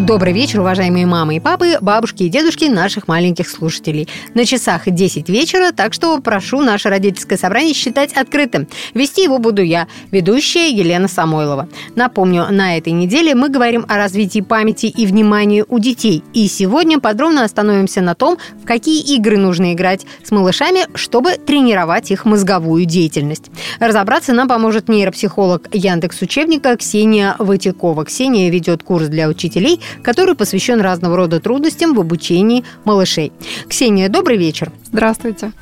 [0.00, 4.08] Добрый вечер, уважаемые мамы и папы, бабушки и дедушки наших маленьких слушателей.
[4.32, 8.66] На часах 10 вечера, так что прошу наше родительское собрание считать открытым.
[8.94, 11.68] Вести его буду я, ведущая Елена Самойлова.
[11.96, 16.24] Напомню, на этой неделе мы говорим о развитии памяти и внимания у детей.
[16.32, 22.10] И сегодня подробно остановимся на том, в какие игры нужно играть с малышами, чтобы тренировать
[22.10, 23.50] их мозговую деятельность.
[23.80, 28.06] Разобраться нам поможет нейропсихолог Яндекс Учебника Ксения Ватякова.
[28.06, 33.32] Ксения ведет курс для учителей– который посвящен разного рода трудностям в обучении малышей.
[33.68, 34.72] Ксения, добрый вечер.
[34.86, 35.52] Здравствуйте.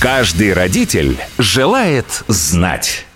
[0.00, 3.06] Каждый родитель желает знать.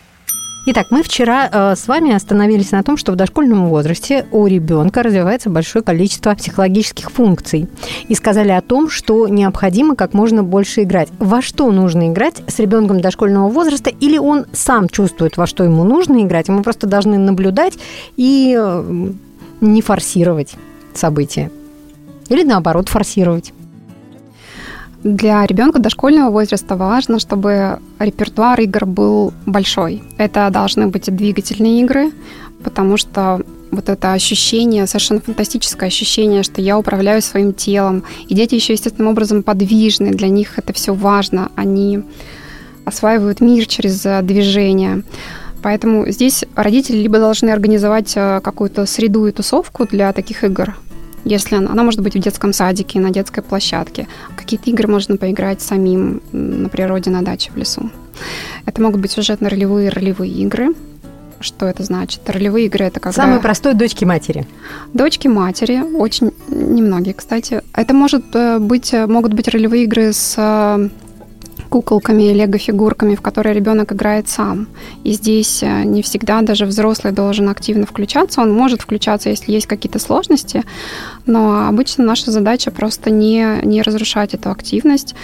[0.69, 5.05] Итак, мы вчера э, с вами остановились на том, что в дошкольном возрасте у ребенка
[5.05, 7.69] развивается большое количество психологических функций.
[8.09, 11.09] И сказали о том, что необходимо как можно больше играть.
[11.20, 13.91] Во что нужно играть с ребенком дошкольного возраста?
[13.91, 17.75] Или он сам чувствует, во что ему нужно играть, и мы просто должны наблюдать
[18.16, 19.12] и э,
[19.61, 20.55] не форсировать
[20.95, 21.51] события.
[22.29, 23.53] Или наоборот, форсировать.
[25.05, 30.03] Для ребенка дошкольного возраста важно, чтобы репертуар игр был большой.
[30.19, 32.11] Это должны быть двигательные игры,
[32.65, 33.41] потому что
[33.71, 38.03] вот это ощущение, совершенно фантастическое ощущение, что я управляю своим телом.
[38.27, 41.51] И дети еще естественным образом подвижны, для них это все важно.
[41.55, 42.03] Они
[42.84, 45.05] осваивают мир через движение.
[45.67, 50.77] Поэтому здесь родители либо должны организовать э, какую-то среду и тусовку для таких игр,
[51.25, 54.06] если она, она может быть в детском садике, на детской площадке.
[54.37, 57.91] Какие-то игры можно поиграть самим на природе, на даче, в лесу.
[58.64, 60.69] Это могут быть сюжетно-ролевые ролевые игры.
[61.41, 62.20] Что это значит?
[62.31, 63.20] Ролевые игры это когда...
[63.20, 64.47] Самый простой дочки матери.
[64.92, 67.62] Дочки матери, очень немногие, кстати.
[67.75, 70.37] Это может э, быть, могут быть ролевые игры с
[71.69, 74.69] куколками и лего-фигурками, в которые ребенок играет сам.
[75.05, 78.41] И здесь э, не всегда даже взрослый должен активно включаться.
[78.41, 80.62] Он может включаться, если есть какие-то сложности,
[81.27, 85.15] но обычно наша задача просто не, не разрушать эту активность.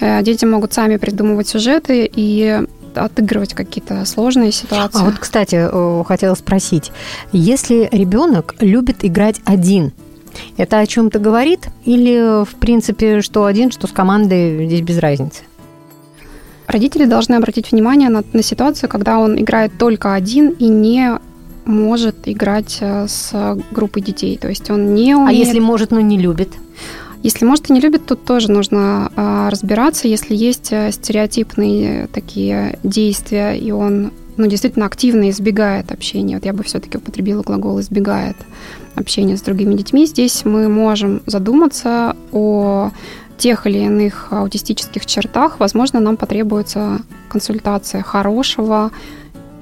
[0.00, 2.60] Э, дети могут сами придумывать сюжеты и
[2.94, 5.00] отыгрывать какие-то сложные ситуации.
[5.00, 5.68] А вот, кстати,
[6.04, 6.92] хотела спросить,
[7.32, 9.92] если ребенок любит играть один,
[10.56, 11.68] это о чем-то говорит?
[11.84, 15.42] Или, в принципе, что один, что с командой, здесь без разницы?
[16.66, 21.18] Родители должны обратить внимание на, на ситуацию, когда он играет только один и не
[21.64, 24.36] может играть э, с группой детей.
[24.38, 25.30] То есть он не а умеет...
[25.30, 26.50] А если может, но не любит?
[27.22, 30.08] Если может и не любит, тут тоже нужно а, разбираться.
[30.08, 36.52] Если есть э, стереотипные такие действия, и он ну, действительно активно избегает общения, вот я
[36.52, 38.36] бы все-таки употребила глагол избегает
[38.94, 42.90] общения с другими детьми, здесь мы можем задуматься о
[43.38, 48.90] тех или иных аутистических чертах, возможно, нам потребуется консультация хорошего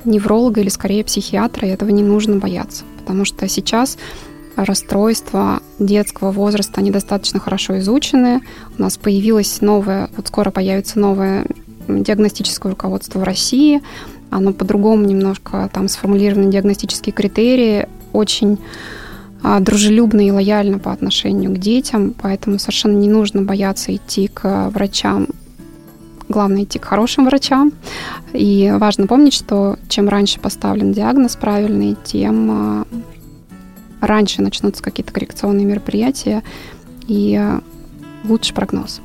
[0.05, 3.99] невролога или скорее психиатра, и этого не нужно бояться, потому что сейчас
[4.57, 8.43] расстройства детского возраста, они достаточно хорошо изучены.
[8.79, 11.47] У нас появилось новое, вот скоро появится новое
[11.89, 13.81] диагностическое руководство в России.
[14.31, 18.59] Оно по-другому немножко там сформулированы диагностические критерии, очень
[19.43, 25.27] дружелюбно и лояльно по отношению к детям, поэтому совершенно не нужно бояться идти к врачам.
[26.29, 27.73] Главное идти к хорошим врачам.
[28.33, 32.87] И важно помнить, что чем раньше поставлен диагноз правильный, тем а,
[34.01, 36.43] раньше начнутся какие-то коррекционные мероприятия
[37.07, 37.61] и а,
[38.25, 39.01] лучше прогноз.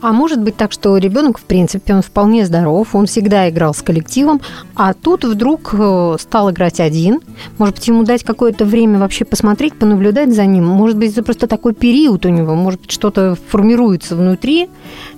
[0.00, 3.82] А может быть так, что ребенок, в принципе, он вполне здоров, он всегда играл с
[3.82, 4.40] коллективом,
[4.74, 7.20] а тут вдруг э, стал играть один.
[7.58, 10.66] Может быть, ему дать какое-то время вообще посмотреть, понаблюдать за ним.
[10.66, 14.68] Может быть, это просто такой период у него, может быть, что-то формируется внутри,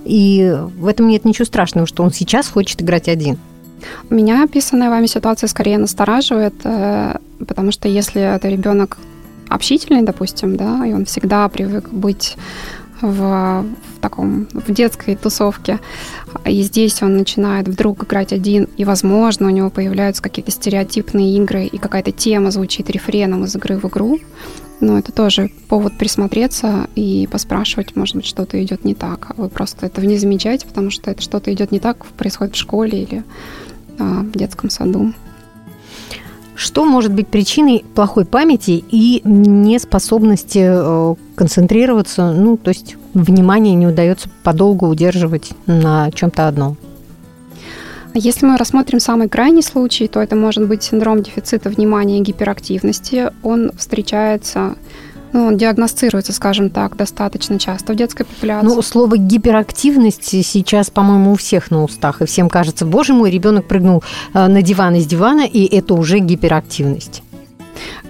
[0.04, 3.38] и в этом нет ничего страшного, что он сейчас хочет играть один.
[4.10, 7.16] Меня описанная вами ситуация скорее настораживает, э,
[7.46, 8.98] потому что если это ребенок
[9.48, 12.36] общительный, допустим, да, и он всегда привык быть
[13.00, 15.80] в, в таком в детской тусовке.
[16.44, 21.64] И здесь он начинает вдруг играть один, и, возможно, у него появляются какие-то стереотипные игры,
[21.64, 24.18] и какая-то тема звучит рефреном из игры в игру.
[24.80, 29.30] Но это тоже повод присмотреться и поспрашивать, может быть, что-то идет не так.
[29.30, 32.58] А вы просто этого не замечаете, потому что это что-то идет не так, происходит в
[32.58, 33.24] школе или
[33.98, 35.12] а, в детском саду.
[36.54, 43.86] Что может быть причиной плохой памяти и неспособности э, концентрироваться, ну, то есть внимание не
[43.86, 46.76] удается подолгу удерживать на чем-то одном?
[48.16, 53.32] Если мы рассмотрим самый крайний случай, то это может быть синдром дефицита внимания и гиперактивности.
[53.42, 54.76] Он встречается
[55.34, 58.66] ну, диагностируется, скажем так, достаточно часто в детской популяции.
[58.66, 63.66] Ну, слово гиперактивность сейчас, по-моему, у всех на устах, и всем кажется, боже мой, ребенок
[63.66, 67.23] прыгнул э, на диван из дивана, и это уже гиперактивность.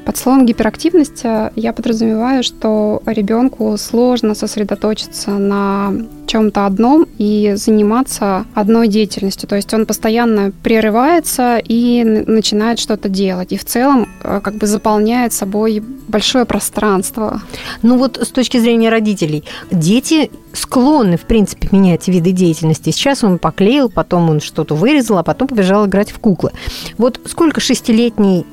[0.04, 5.92] Под словом гиперактивность э, я подразумеваю, что ребенку сложно сосредоточиться на
[6.26, 9.48] чем-то одном и заниматься одной деятельностью.
[9.48, 13.52] То есть он постоянно прерывается и начинает что-то делать.
[13.52, 17.40] И в целом э, как бы заполняет собой большое пространство.
[17.82, 22.90] Ну вот с точки зрения родителей, дети склонны, в принципе, менять виды деятельности.
[22.90, 26.52] Сейчас он поклеил, потом он что-то вырезал, а потом побежал играть в куклы.
[26.98, 28.44] Вот сколько шестилетний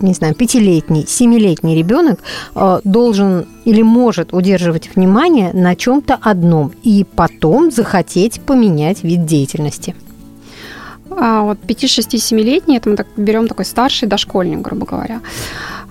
[0.00, 2.20] не знаю, пятилетний, семилетний ребенок
[2.54, 9.94] э, должен или может удерживать внимание на чем-то одном и потом захотеть поменять вид деятельности.
[11.10, 15.20] А вот 5-6-7-летний, это мы так берем такой старший дошкольник, грубо говоря.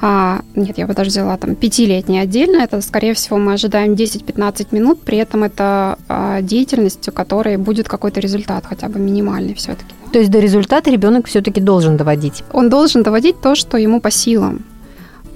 [0.02, 2.62] А, нет, я бы даже взяла там пятилетний отдельно.
[2.62, 5.01] Это, скорее всего, мы ожидаем 10-15 минут.
[5.01, 9.94] При этом это а, деятельность, у которой будет какой-то результат, хотя бы минимальный все-таки.
[10.15, 12.45] То есть до результата ребенок все-таки должен доводить?
[12.53, 14.63] Он должен доводить то, что ему по силам.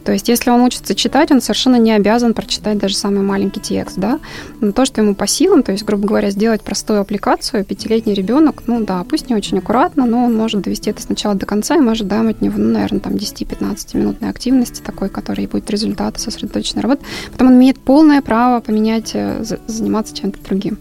[0.05, 3.97] То есть, если он учится читать, он совершенно не обязан прочитать даже самый маленький текст,
[3.97, 4.21] да.
[4.61, 8.63] Но то, что ему по силам, то есть, грубо говоря, сделать простую аппликацию, пятилетний ребенок,
[8.67, 11.79] ну да, пусть не очень аккуратно, но он может довести это сначала до конца, и
[11.81, 16.83] мы ожидаем от него, ну, наверное, там 10-15 минутной активности такой, которой будет результат сосредоточенной
[16.83, 17.03] работы.
[17.33, 20.77] Потом он имеет полное право поменять, э, заниматься чем-то другим.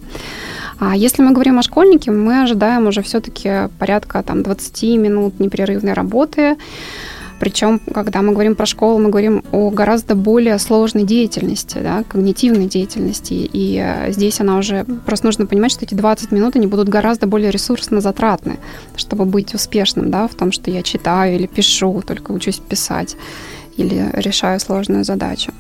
[0.79, 5.93] А если мы говорим о школьнике, мы ожидаем уже все-таки порядка там, 20 минут непрерывной
[5.93, 6.57] работы,
[7.39, 12.67] причем, когда мы говорим про школу, мы говорим о гораздо более сложной деятельности, да, когнитивной
[12.67, 13.35] деятельности.
[13.35, 14.85] И э, здесь она уже...
[15.07, 18.59] Просто нужно понимать, что эти 20 минут, они будут гораздо более ресурсно затратны,
[18.97, 23.17] чтобы быть успешным да, в том, что я читаю или пишу, только учусь писать
[23.77, 25.53] или решаю сложную задачу.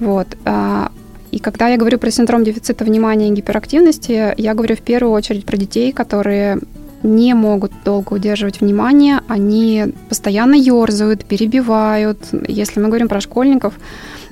[0.00, 0.26] Вот.
[1.30, 5.44] И когда я говорю про синдром дефицита внимания и гиперактивности, я говорю в первую очередь
[5.44, 6.58] про детей, которые
[7.02, 12.18] не могут долго удерживать внимание, они постоянно ерзают, перебивают.
[12.46, 13.74] Если мы говорим про школьников,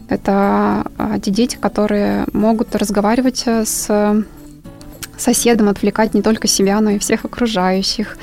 [0.08, 4.24] это а, те дети, которые могут разговаривать э, с
[5.20, 8.18] соседом, отвлекать не только себя, но и всех окружающих,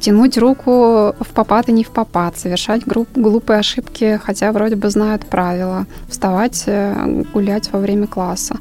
[0.00, 2.82] тянуть руку в попад и не в попад, совершать
[3.14, 8.58] глупые ошибки, хотя вроде бы знают правила, вставать, э, гулять во время класса.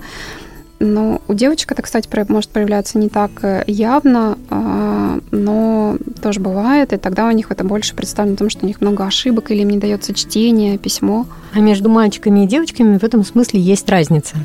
[0.79, 6.93] Но у девочек это, кстати, может проявляться не так э, явно, а, но тоже бывает,
[6.93, 9.61] и тогда у них это больше представлено в том, что у них много ошибок или
[9.61, 11.25] им не дается чтение, письмо.
[11.53, 14.35] А между мальчиками и девочками в этом смысле есть разница?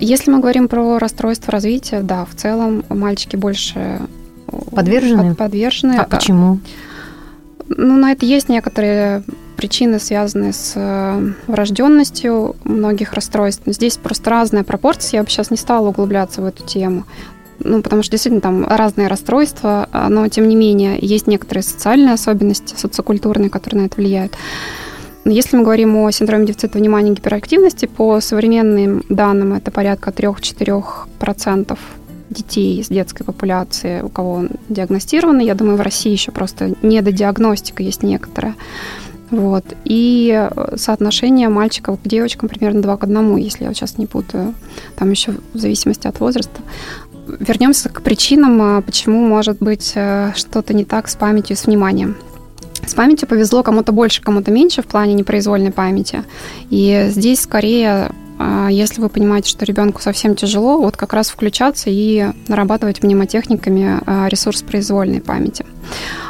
[0.00, 4.00] Если мы говорим про расстройство развития, да, в целом мальчики больше
[4.74, 5.30] подвержены.
[5.30, 5.96] Под, подвержены.
[5.98, 6.58] А почему?
[7.68, 9.22] Ну, на это есть некоторые
[9.56, 13.62] причины, связанные с э, врожденностью многих расстройств.
[13.66, 15.18] Здесь просто разная пропорция.
[15.18, 17.04] Я бы сейчас не стала углубляться в эту тему.
[17.62, 22.74] Ну, потому что действительно там разные расстройства, но тем не менее есть некоторые социальные особенности,
[22.74, 24.32] социокультурные, которые на это влияют.
[25.24, 31.78] Если мы говорим о синдроме дефицита внимания и гиперактивности, по современным данным это порядка 3-4%
[32.30, 35.40] детей из детской популяции, у кого он диагностирован.
[35.40, 38.54] Я думаю, в России еще просто недодиагностика есть некоторая.
[39.30, 39.64] Вот.
[39.84, 44.54] И соотношение мальчиков к девочкам примерно 2 к 1, если я сейчас не путаю.
[44.96, 46.60] Там еще в зависимости от возраста.
[47.38, 51.66] Вернемся к причинам, а, почему может быть э, что-то не так с памятью и с
[51.66, 52.16] вниманием.
[52.86, 56.24] С памятью повезло кому-то больше, кому-то меньше в плане непроизвольной памяти.
[56.70, 58.10] И здесь скорее
[58.42, 64.00] а, если вы понимаете, что ребенку совсем тяжело, вот как раз включаться и нарабатывать мнемотехниками
[64.06, 65.66] а, ресурс произвольной памяти.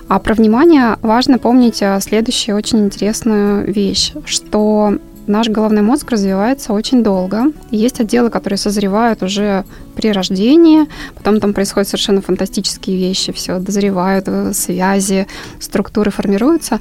[0.09, 4.99] А про внимание важно помнить а, следующую очень интересную вещь, что
[5.31, 7.53] наш головной мозг развивается очень долго.
[7.71, 14.29] Есть отделы, которые созревают уже при рождении, потом там происходят совершенно фантастические вещи, все дозревают,
[14.29, 15.27] э, связи,
[15.59, 16.81] структуры формируются.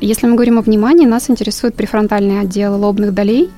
[0.00, 3.50] Если мы говорим о внимании, нас интересуют префронтальные отделы лобных долей,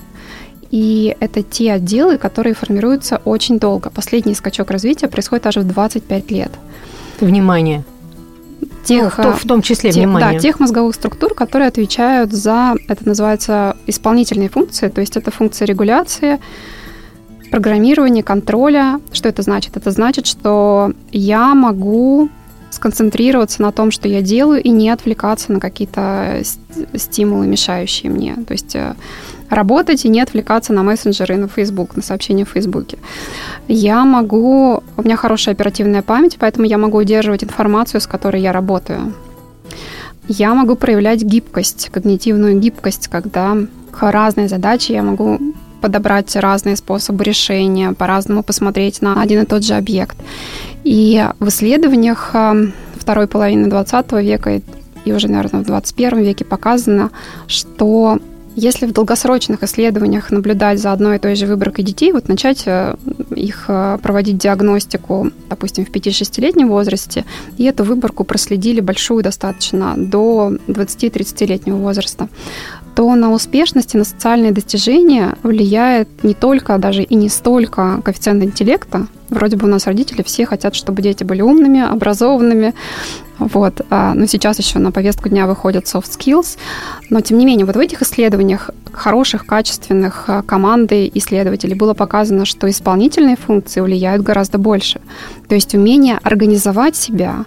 [0.71, 3.90] и это те отделы, которые формируются очень долго.
[3.90, 6.52] Последний скачок развития происходит аж в 25 лет.
[7.21, 7.85] Внимание
[8.85, 10.33] тех, ну, в том числе тех, внимание.
[10.33, 15.67] Да, тех мозговых структур, которые отвечают за, это называется исполнительные функции, то есть это функция
[15.67, 16.41] регуляции,
[17.50, 19.00] программирования, контроля.
[19.12, 19.77] Что это значит?
[19.77, 22.29] Это значит, что я могу
[22.71, 26.43] сконцентрироваться на том, что я делаю, и не отвлекаться на какие-то
[26.95, 28.37] стимулы, мешающие мне.
[28.47, 28.95] То есть э,
[29.50, 32.99] работать и не отвлекаться на мессенджеры и на Facebook, на сообщения в Фейсбуке.
[33.69, 34.83] Я могу...
[34.97, 39.12] У меня хорошая оперативная память, поэтому я могу удерживать информацию, с которой я работаю.
[40.28, 43.57] я могу проявлять гибкость, когнитивную гибкость, когда
[43.90, 45.38] к разной задаче я могу
[45.81, 50.17] подобрать разные способы решения, по-разному посмотреть на один и тот же объект.
[50.85, 54.61] И в исследованиях э, второй половины 20 века
[55.05, 57.11] и уже, наверное, в 21 веке показано,
[57.47, 58.19] что
[58.59, 62.97] если в долгосрочных исследованиях наблюдать за одной и той же выборкой детей, вот начать э,
[63.35, 67.25] их э, проводить диагностику, допустим, в 5-6-летнем возрасте,
[67.57, 72.29] и эту выборку проследили большую достаточно до 20-30-летнего возраста,
[72.95, 78.43] то на успешность и на социальные достижения влияет не только, даже и не столько коэффициент
[78.43, 79.07] интеллекта.
[79.31, 82.75] Вроде бы у нас родители все хотят, чтобы дети были умными, образованными,
[83.39, 83.83] вот.
[83.91, 86.59] А, но сейчас еще на повестку дня выходят soft skills.
[87.09, 92.45] Но, тем не менее, вот в этих исследованиях хороших, качественных а, команды исследователей было показано,
[92.45, 95.01] что исполнительные функции влияют гораздо больше.
[95.49, 97.45] То есть умение организовать себя,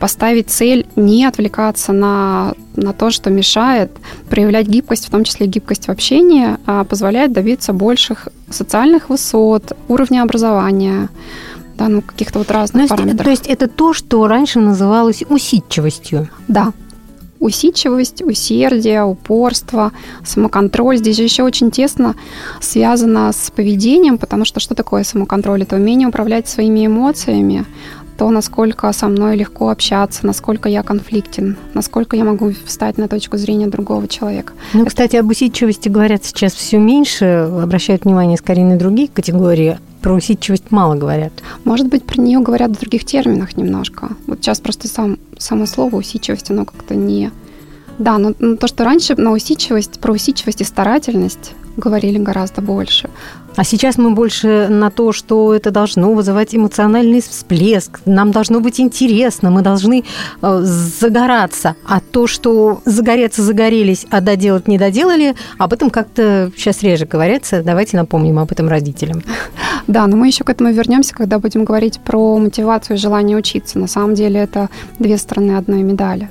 [0.00, 3.90] поставить цель, не отвлекаться на, на то, что мешает,
[4.30, 10.22] проявлять гибкость, в том числе гибкость в общении, а позволяет добиться больших социальных высот, уровня
[10.22, 11.08] образования,
[11.76, 13.24] да, ну, каких-то вот разных параметров.
[13.24, 16.28] То есть это то, что раньше называлось усидчивостью?
[16.48, 16.72] Да.
[17.38, 19.92] Усидчивость, усердие, упорство,
[20.24, 20.96] самоконтроль.
[20.96, 22.16] Здесь же еще очень тесно
[22.60, 25.62] связано с поведением, потому что что такое самоконтроль?
[25.62, 27.64] Это умение управлять своими эмоциями,
[28.18, 33.36] то, насколько со мной легко общаться, насколько я конфликтен, насколько я могу встать на точку
[33.36, 34.54] зрения другого человека.
[34.74, 34.88] Ну, Это...
[34.88, 40.70] кстати, об усидчивости говорят сейчас все меньше, обращают внимание скорее на другие категории, про усидчивость
[40.70, 41.32] мало говорят.
[41.64, 44.10] Может быть, про нее говорят в других терминах немножко.
[44.26, 47.30] Вот сейчас просто сам, само слово усидчивость, оно как-то не...
[47.98, 53.08] Да, но, но то, что раньше на усидчивость, про усидчивость и старательность говорили гораздо больше.
[53.56, 58.78] А сейчас мы больше на то, что это должно вызывать эмоциональный всплеск, нам должно быть
[58.78, 60.04] интересно, мы должны
[60.42, 61.74] э, загораться.
[61.84, 67.62] А то, что загореться загорелись, а доделать не доделали, об этом как-то сейчас реже говорится.
[67.64, 69.22] Давайте напомним об этом родителям.
[69.86, 73.78] Да, но мы еще к этому вернемся, когда будем говорить про мотивацию и желание учиться.
[73.78, 76.28] На самом деле это две стороны одной медали.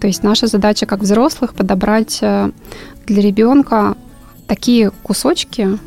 [0.00, 2.50] То есть наша задача как взрослых подобрать э,
[3.06, 3.96] для ребенка
[4.46, 5.78] такие кусочки,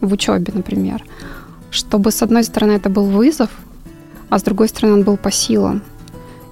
[0.00, 1.04] в учебе, например,
[1.70, 3.50] чтобы с одной стороны это был вызов,
[4.30, 5.82] а с другой стороны он был по силам.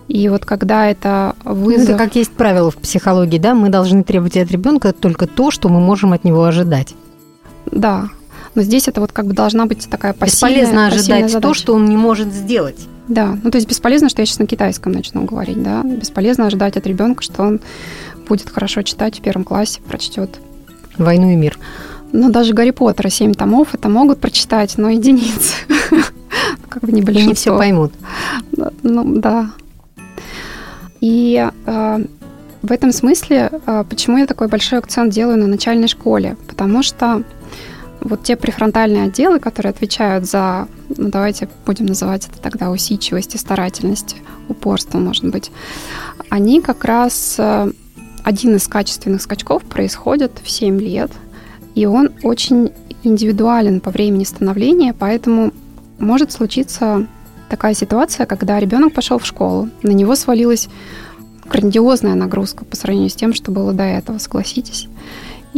[0.07, 1.88] И вот когда это вызов...
[1.88, 3.55] Ну, это как есть правило в психологии, да?
[3.55, 6.95] Мы должны требовать от ребенка только то, что мы можем от него ожидать.
[7.67, 8.09] Да.
[8.59, 11.88] Но здесь это вот как бы должна быть такая пассивная Бесполезно ожидать то, что он
[11.88, 12.88] не может сделать.
[13.07, 15.85] Да, ну то есть бесполезно, что я сейчас на китайском начну говорить, да.
[15.85, 17.61] Бесполезно ожидать от ребенка, что он
[18.29, 20.41] будет хорошо читать в первом классе, прочтет
[20.97, 21.57] «Войну и мир».
[22.11, 25.55] Ну, даже Гарри Поттера семь томов это могут прочитать, но единицы.
[26.69, 27.31] Как бы не большинство.
[27.31, 27.93] Не все поймут.
[28.83, 29.53] Ну, да.
[31.00, 32.05] И э,
[32.62, 36.37] в этом смысле, э, почему я такой большой акцент делаю на начальной школе?
[36.49, 37.23] Потому что
[38.00, 43.38] вот те префронтальные отделы, которые отвечают за, ну давайте будем называть это тогда усидчивость и
[43.38, 44.17] старательность,
[44.49, 45.50] упорство, может быть,
[46.31, 47.71] они как раз э,
[48.25, 51.11] один из качественных скачков происходит в 7 лет–
[51.78, 52.73] и он очень
[53.05, 55.52] индивидуален по времени становления, поэтому
[56.00, 57.07] может случиться
[57.49, 60.69] такая ситуация, когда ребенок пошел в школу, на него свалилась
[61.49, 64.88] грандиозная нагрузка по сравнению с тем, что было до этого, согласитесь.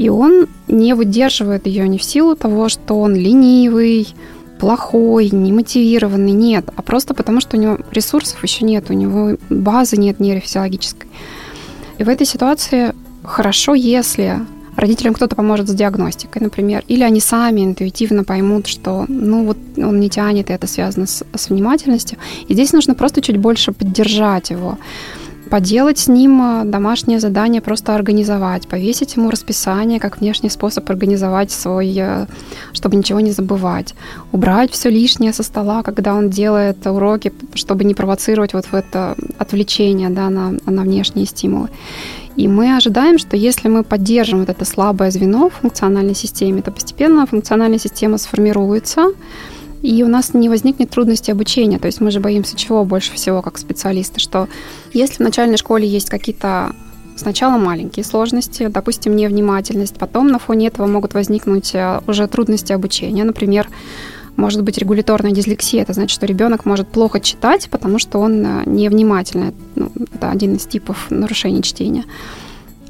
[0.01, 4.09] И он не выдерживает ее не в силу того, что он ленивый,
[4.59, 9.99] плохой, немотивированный, нет, а просто потому, что у него ресурсов еще нет, у него базы
[9.99, 11.07] нет нейрофизиологической.
[11.99, 14.39] И в этой ситуации хорошо, если
[14.75, 20.01] родителям кто-то поможет с диагностикой, например, или они сами интуитивно поймут, что, ну, вот он
[20.01, 22.17] не тянет, и это связано с, с внимательностью.
[22.49, 24.79] И здесь нужно просто чуть больше поддержать его
[25.51, 31.51] поделать с ним э, домашнее задание, просто организовать, повесить ему расписание как внешний способ организовать
[31.51, 32.27] свой, э,
[32.73, 33.95] чтобы ничего не забывать,
[34.33, 39.17] убрать все лишнее со стола, когда он делает уроки, чтобы не провоцировать вот в это
[39.39, 41.69] отвлечение да, на, на внешние стимулы.
[42.37, 46.71] И мы ожидаем, что если мы поддержим вот это слабое звено в функциональной системе, то
[46.71, 49.13] постепенно функциональная система сформируется,
[49.83, 51.79] и у нас не возникнет трудности обучения.
[51.79, 54.49] То есть мы же боимся чего больше всего, как специалисты, что
[54.93, 56.75] если в начальной школе есть какие-то
[57.17, 63.25] сначала маленькие сложности, допустим, невнимательность, потом на фоне этого могут возникнуть э, уже трудности обучения.
[63.25, 63.69] Например,
[64.37, 65.83] может быть регуляторная дислексия.
[65.83, 69.53] Это значит, что ребенок может плохо читать, потому что он э, невнимательный.
[69.75, 72.05] Ну, это один из типов нарушений чтения.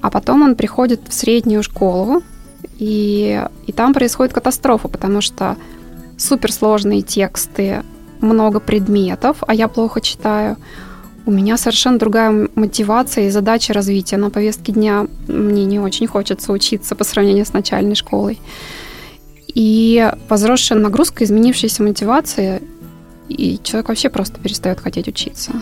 [0.00, 2.22] А потом он приходит в среднюю школу,
[2.78, 5.56] и, и там происходит катастрофа, потому что
[6.20, 7.82] суперсложные тексты,
[8.20, 10.56] много предметов, а я плохо читаю,
[11.26, 15.06] у меня совершенно другая мотивация и задача развития на повестке дня.
[15.28, 18.40] Мне не очень хочется учиться по сравнению с начальной школой.
[19.46, 22.62] И возросшая нагрузка, изменившаяся мотивация,
[23.28, 25.52] и человек вообще просто перестает хотеть учиться.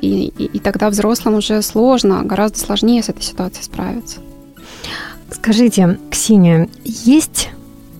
[0.00, 4.18] И, и, и тогда взрослым уже сложно, гораздо сложнее с этой ситуацией справиться.
[5.30, 7.50] Скажите, Ксения, есть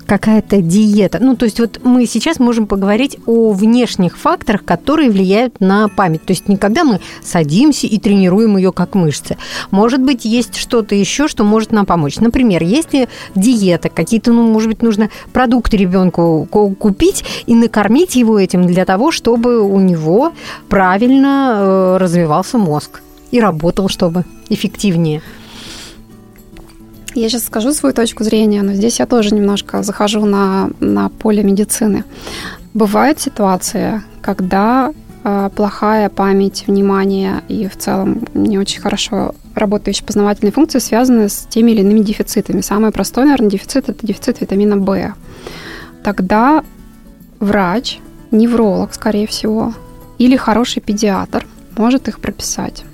[0.06, 1.18] какая-то диета.
[1.20, 6.24] Ну, то есть вот мы сейчас можем поговорить о внешних факторах, которые влияют на память.
[6.24, 9.36] То есть не когда мы садимся и тренируем ее как мышцы.
[9.70, 12.18] Может быть, есть что-то еще, что может нам помочь.
[12.18, 18.38] Например, есть ли диета, какие-то, ну, может быть, нужно продукты ребенку купить и накормить его
[18.38, 20.32] этим для того, чтобы у него
[20.68, 25.22] правильно э, развивался мозг и работал, чтобы эффективнее.
[27.16, 31.42] Я сейчас скажу свою точку зрения, но здесь я тоже немножко захожу на, на поле
[31.42, 32.04] медицины.
[32.74, 34.92] Бывает ситуация, когда
[35.24, 41.46] э, плохая память, внимание и в целом не очень хорошо работающие познавательные функции связаны с
[41.48, 42.60] теми или иными дефицитами.
[42.60, 45.14] Самый простой, наверное, дефицит– это дефицит витамина В.
[46.04, 46.62] Тогда
[47.40, 47.98] врач,
[48.30, 49.72] невролог, скорее всего,
[50.18, 51.46] или хороший педиатр
[51.78, 52.84] может их прописать.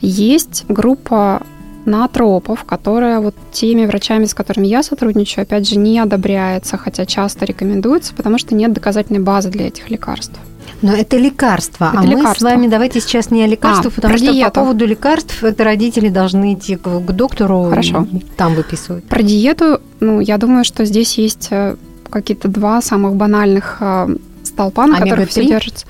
[0.00, 1.42] Есть группа
[1.86, 7.44] наотропов, которая вот теми врачами, с которыми я сотрудничаю, опять же, не одобряется, хотя часто
[7.44, 10.38] рекомендуется, потому что нет доказательной базы для этих лекарств.
[10.82, 11.90] Но это лекарства.
[11.92, 12.28] Это а лекарства.
[12.28, 14.50] мы с вами давайте сейчас не о лекарствах, а, потому что диету.
[14.50, 18.06] по поводу лекарств это родители должны идти к, к доктору Хорошо.
[18.36, 19.04] там выписывать.
[19.04, 21.76] Про диету, ну, я думаю, что здесь есть э,
[22.10, 25.86] какие-то два самых банальных э, столпа, на которых все держится.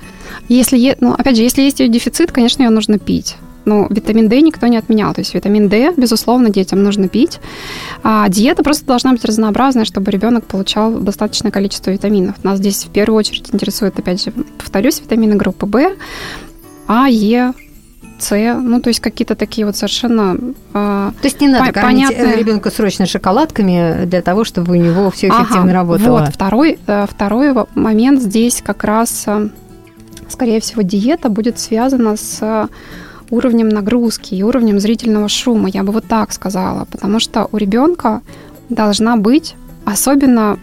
[0.47, 3.35] Если, ну, опять же, если есть дефицит, конечно, ее нужно пить.
[3.67, 5.13] Ну, витамин D никто не отменял.
[5.13, 7.41] То есть витамин D, безусловно, детям нужно пить.
[8.01, 12.41] А диета просто должна быть разнообразная, чтобы ребенок получал достаточное количество витаминов.
[12.45, 15.95] Нас здесь в первую очередь интересует, опять же, повторюсь, витамины группы В,
[16.87, 17.51] А, Е,
[18.19, 20.37] с, ну то есть какие-то такие вот совершенно
[20.73, 22.37] э, то есть не надо по- кормить понятные...
[22.37, 26.19] ребенка срочно шоколадками для того, чтобы у него все эффективно ага, работало.
[26.21, 29.49] Вот второй э, второй момент здесь как раз, э,
[30.29, 32.69] скорее всего, диета будет связана с
[33.29, 38.21] уровнем нагрузки и уровнем зрительного шума, я бы вот так сказала, потому что у ребенка
[38.69, 40.59] должна быть, особенно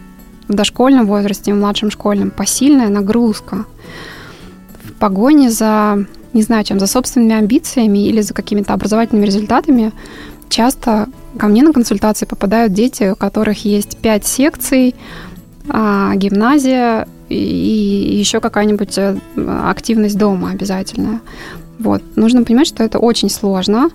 [0.47, 3.65] в дошкольном возрасте, в младшем школьном, посильная нагрузка.
[4.83, 9.91] В погоне за, не знаю чем, за собственными амбициями или за какими-то образовательными результатами
[10.49, 14.95] часто ко мне на консультации попадают дети, у которых есть пять секций,
[15.67, 19.17] а, гимназия и еще какая-нибудь э,
[19.65, 21.21] активность дома обязательная.
[21.85, 22.01] Вот.
[22.15, 23.89] Нужно понимать, что это очень сложно,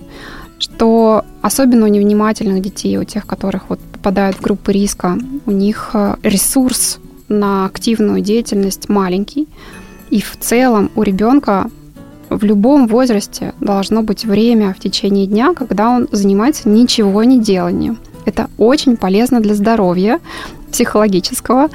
[0.61, 5.91] что особенно у невнимательных детей, у тех, которых вот попадают в группы риска, у них
[5.95, 9.49] э, ресурс на активную деятельность маленький.
[10.11, 11.69] И в целом у ребенка
[12.29, 17.99] в любом возрасте должно быть время в течение дня, когда он занимается ничего не деланием.
[18.25, 20.21] Это очень полезно для здоровья
[20.71, 21.69] психологического.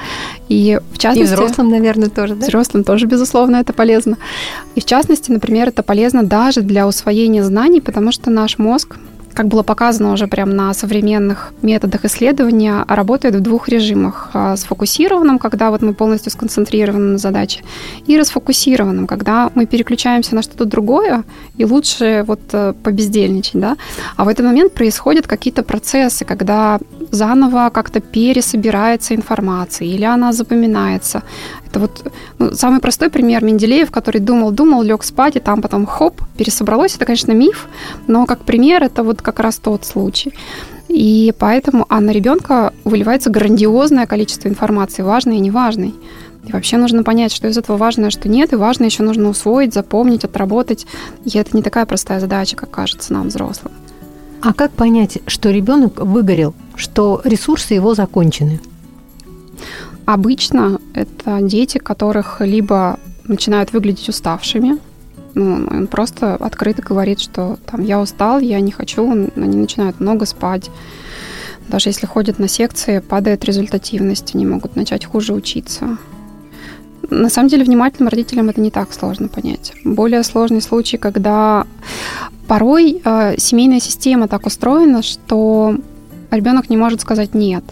[0.48, 1.32] И в частности...
[1.32, 2.46] И взрослым, наверное, тоже, да?
[2.46, 4.18] Взрослым тоже, безусловно, это полезно.
[4.76, 8.98] И в частности, например, это полезно даже для усвоения знаний, потому что наш мозг
[9.36, 14.30] как было показано уже прям на современных методах исследования, работает в двух режимах.
[14.34, 17.62] А, сфокусированном, когда вот мы полностью сконцентрированы на задаче,
[18.08, 21.24] и расфокусированном, когда мы переключаемся на что-то другое,
[21.58, 23.78] и лучше вот э, побездельничать, да.
[24.16, 26.80] А в этот момент происходят какие-то процессы, когда
[27.16, 31.24] заново как-то пересобирается информация, или она запоминается.
[31.68, 36.22] Это вот ну, самый простой пример Менделеев, который думал-думал, лег спать, и там потом хоп,
[36.38, 36.96] пересобралось.
[36.96, 37.68] Это, конечно, миф,
[38.08, 40.34] но как пример это вот как раз тот случай.
[40.88, 45.94] И поэтому, а на ребенка выливается грандиозное количество информации, важной и неважной.
[46.48, 49.30] И вообще нужно понять, что из этого важно, а что нет, и важно еще нужно
[49.30, 50.86] усвоить, запомнить, отработать.
[51.26, 53.74] И это не такая простая задача, как кажется нам, взрослым.
[54.46, 58.60] А как понять, что ребенок выгорел, что ресурсы его закончены?
[60.06, 64.78] Обычно это дети, которых либо начинают выглядеть уставшими,
[65.34, 70.28] ну, он просто открыто говорит, что там я устал, я не хочу, они начинают много
[70.28, 70.70] спать.
[71.68, 75.98] Даже если ходят на секции, падает результативность, они могут начать хуже учиться.
[77.10, 79.74] На самом деле, внимательным родителям это не так сложно понять.
[79.84, 81.66] Более сложный случай, когда
[82.48, 85.76] порой э, семейная система так устроена, что
[86.32, 87.64] ребенок не может сказать нет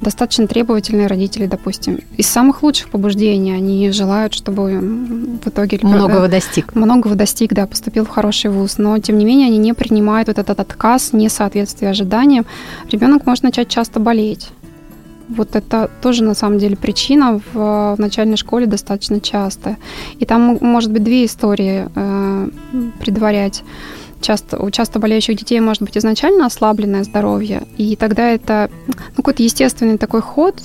[0.00, 1.98] достаточно требовательные родители, допустим.
[2.16, 4.78] Из самых лучших побуждений они желают, чтобы
[5.44, 5.80] в итоге...
[5.82, 6.74] Многого достиг.
[6.74, 8.78] Многого достиг, да, поступил в хороший вуз.
[8.78, 12.46] Но, тем не менее, они не принимают вот этот отказ, несоответствие ожиданиям.
[12.90, 14.50] Ребенок может начать часто болеть.
[15.28, 19.76] Вот это тоже на самом деле причина в, в начальной школе достаточно часто.
[20.18, 22.48] И там может быть две истории э,
[23.00, 23.62] предварять.
[24.20, 29.42] Часто, у часто болеющих детей может быть изначально ослабленное здоровье, и тогда это ну, какой-то
[29.42, 30.60] естественный такой ход.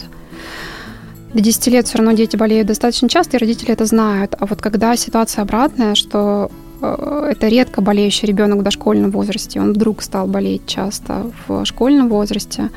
[1.33, 4.35] До 10 лет все равно дети болеют достаточно часто, и родители это знают.
[4.39, 6.49] А вот когда ситуация обратная, что
[6.81, 12.09] э, это редко болеющий ребенок в дошкольном возрасте, он вдруг стал болеть часто в школьном
[12.09, 12.69] возрасте,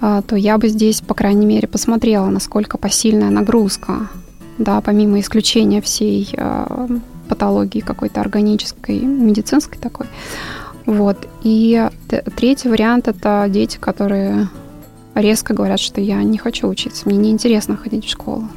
[0.00, 4.08] то я бы здесь, по крайней мере, посмотрела, насколько посильная нагрузка,
[4.58, 6.88] да, помимо исключения всей а,
[7.28, 10.06] патологии какой-то органической, медицинской такой.
[10.86, 11.28] Вот.
[11.42, 11.88] И
[12.36, 14.48] третий вариант– это дети, которые
[15.14, 18.48] резко говорят, что я не хочу учиться, мне неинтересно ходить в школу.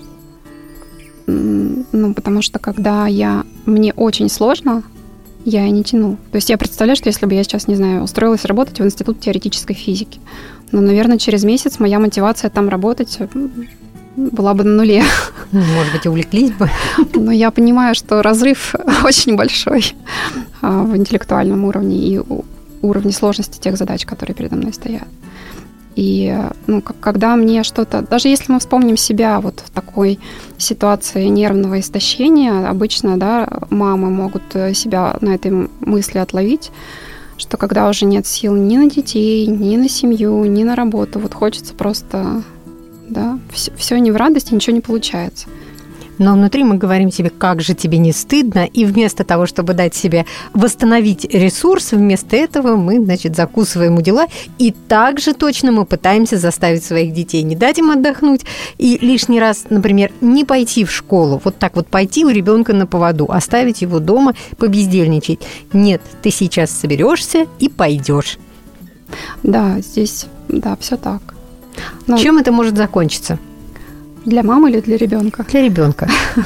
[1.27, 3.43] Ну, потому что когда я...
[3.65, 4.83] Мне очень сложно,
[5.45, 6.17] я и не тяну.
[6.31, 9.19] То есть я представляю, что если бы я сейчас, не знаю, устроилась работать в Институт
[9.19, 10.19] теоретической физики,
[10.71, 13.19] но, ну, наверное, через месяц моя мотивация там работать
[14.15, 15.03] была бы на нуле.
[15.51, 16.69] Ну, может быть, и увлеклись бы.
[17.15, 19.93] Но я понимаю, что разрыв очень большой
[20.61, 22.21] а, в интеллектуальном уровне и
[22.81, 25.07] уровне сложности тех задач, которые передо мной стоят.
[25.95, 30.19] И ну, когда мне что-то, даже если мы вспомним себя вот в такой
[30.57, 36.71] ситуации нервного истощения, обычно да, мамы могут э, себя на этой мысли отловить,
[37.41, 41.33] что когда уже нет сил ни на детей, ни на семью, ни на работу, вот
[41.33, 42.43] хочется просто,
[43.09, 45.47] да, все, все не в радости, ничего не получается
[46.17, 49.95] но внутри мы говорим себе, как же тебе не стыдно, и вместо того, чтобы дать
[49.95, 56.37] себе восстановить ресурс, вместо этого мы, значит, закусываем у дела, и также точно мы пытаемся
[56.37, 58.41] заставить своих детей не дать им отдохнуть,
[58.77, 62.85] и лишний раз, например, не пойти в школу, вот так вот пойти у ребенка на
[62.87, 65.39] поводу, оставить его дома, побездельничать.
[65.73, 68.37] Нет, ты сейчас соберешься и пойдешь.
[69.43, 71.21] Да, здесь, да, все так.
[72.07, 72.17] Но...
[72.17, 73.39] Чем это может закончиться?
[74.25, 75.45] Для мамы или для ребенка?
[75.49, 76.09] Для ребенка.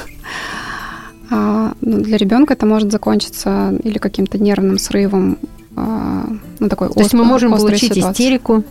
[1.32, 5.40] А, ну, для ребенка это может закончиться или каким-то нервным срывом,
[5.76, 6.28] а,
[6.60, 6.90] ну такой.
[6.90, 8.64] То есть мы можем получить истерику.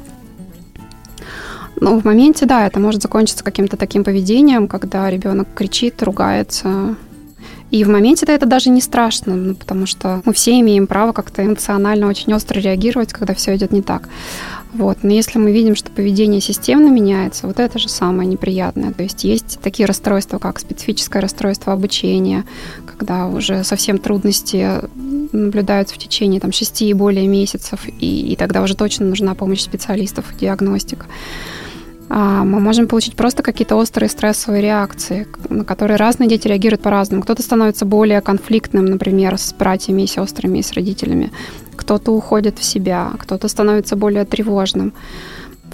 [1.80, 6.94] Ну, в моменте, да, это может закончиться каким-то таким поведением, когда ребенок кричит, ругается.
[7.70, 11.44] И в моменте-то это даже не страшно, ну, потому что мы все имеем право как-то
[11.44, 14.08] эмоционально очень остро реагировать, когда все идет не так.
[14.74, 14.98] Вот.
[15.02, 18.92] Но если мы видим, что поведение системно меняется, вот это же самое неприятное.
[18.92, 22.44] То есть есть такие расстройства, как специфическое расстройство обучения,
[22.84, 24.80] когда уже совсем трудности
[25.32, 29.60] наблюдаются в течение там, 6 и более месяцев, и, и тогда уже точно нужна помощь
[29.60, 31.06] специалистов, диагностика.
[32.08, 37.22] А, мы можем получить просто какие-то острые стрессовые реакции, на которые разные дети реагируют по-разному.
[37.22, 41.32] Кто-то становится более конфликтным, например, с братьями и сестрами, и с родителями.
[41.76, 44.92] Кто-то уходит в себя, кто-то становится более тревожным.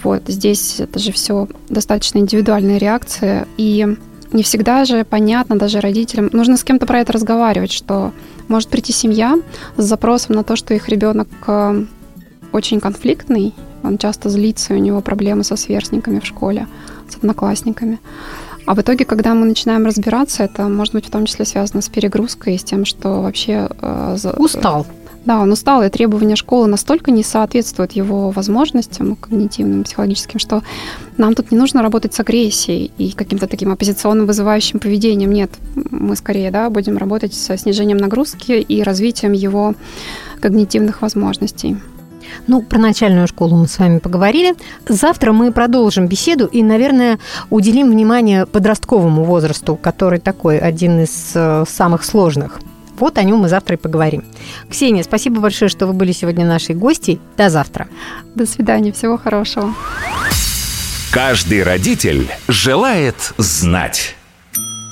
[0.02, 3.46] Вот здесь это же все достаточно индивидуальные реакции.
[3.56, 3.86] И
[4.32, 6.30] не всегда же понятно даже родителям.
[6.32, 8.12] Нужно с кем-то про это разговаривать, что
[8.48, 9.38] может прийти семья
[9.76, 11.84] с запросом на то, что их ребенок э,
[12.52, 16.68] очень конфликтный, он часто злится, у него проблемы со сверстниками в школе,
[17.08, 17.98] с одноклассниками.
[18.66, 21.88] А в итоге, когда мы начинаем разбираться, это может быть в том числе связано с
[21.88, 23.68] перегрузкой с тем, что вообще...
[23.80, 24.86] Э, устал.
[25.26, 30.62] Да, он устал, и требования школы настолько не соответствуют его возможностям когнитивным, психологическим, что
[31.18, 35.32] нам тут не нужно работать с агрессией и каким-то таким оппозиционным вызывающим поведением.
[35.32, 39.74] Нет, мы скорее да, будем работать со снижением нагрузки и развитием его
[40.40, 41.76] когнитивных возможностей.
[42.46, 44.54] Ну, про начальную школу мы с вами поговорили.
[44.88, 47.18] Завтра мы продолжим беседу и, наверное,
[47.50, 52.60] уделим внимание подростковому возрасту, который такой один из э, самых сложных.
[53.00, 54.24] Вот о нем мы завтра и поговорим.
[54.70, 57.20] Ксения, спасибо большое, что вы были сегодня нашей гостьей.
[57.36, 57.88] До завтра.
[58.34, 58.92] До свидания.
[58.92, 59.74] Всего хорошего.
[61.10, 64.16] Каждый родитель желает знать.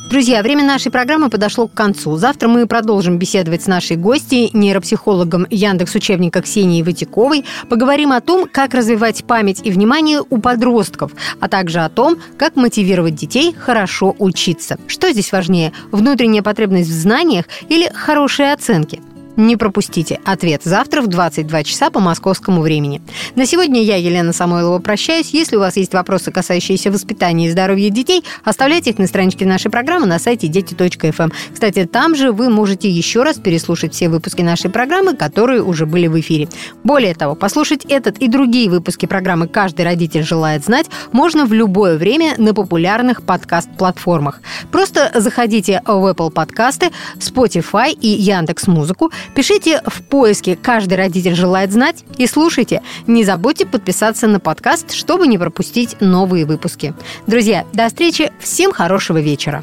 [0.08, 2.16] Друзья, время нашей программы подошло к концу.
[2.16, 7.44] Завтра мы продолжим беседовать с нашей гостьей, нейропсихологом Яндекс учебника Ксенией Ватиковой.
[7.68, 12.56] Поговорим о том, как развивать память и внимание у подростков, а также о том, как
[12.56, 14.78] мотивировать детей хорошо учиться.
[14.86, 19.02] Что здесь важнее, внутренняя потребность в знаниях или хорошие оценки?
[19.38, 23.00] Не пропустите ответ завтра в 22 часа по московскому времени.
[23.36, 25.30] На сегодня я, Елена Самойлова, прощаюсь.
[25.30, 29.70] Если у вас есть вопросы, касающиеся воспитания и здоровья детей, оставляйте их на страничке нашей
[29.70, 31.22] программы на сайте дети.фм.
[31.22, 31.32] Эм.
[31.52, 36.08] Кстати, там же вы можете еще раз переслушать все выпуски нашей программы, которые уже были
[36.08, 36.48] в эфире.
[36.82, 41.96] Более того, послушать этот и другие выпуски программы «Каждый родитель желает знать» можно в любое
[41.96, 44.40] время на популярных подкаст-платформах.
[44.72, 51.72] Просто заходите в Apple подкасты, Spotify и Яндекс Музыку, Пишите в поиске «Каждый родитель желает
[51.72, 52.82] знать» и слушайте.
[53.06, 56.94] Не забудьте подписаться на подкаст, чтобы не пропустить новые выпуски.
[57.26, 58.32] Друзья, до встречи.
[58.40, 59.62] Всем хорошего вечера.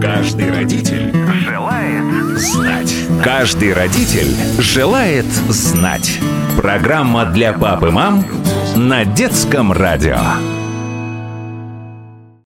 [0.00, 1.12] Каждый родитель
[1.46, 2.94] желает знать.
[3.22, 6.18] Каждый родитель желает знать.
[6.56, 8.24] Программа для пап и мам
[8.76, 10.63] на детском радио.